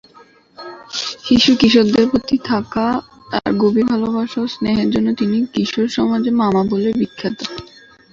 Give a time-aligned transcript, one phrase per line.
[1.25, 2.85] শিশু ও কিশোরদের প্রতি থাকা
[3.31, 7.37] তাঁর গভীর ভালোবাসা ও স্নেহের জন্য তিনি কিশোর সমাজে "মামা" বলে বিখ্যাত।